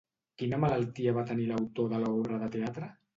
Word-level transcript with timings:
Quina 0.41 0.57
malaltia 0.61 1.13
va 1.17 1.25
tenir 1.31 1.45
l'autor 1.51 1.91
de 1.91 1.99
l'obra 2.05 2.41
de 2.45 2.49
teatre? 2.57 2.89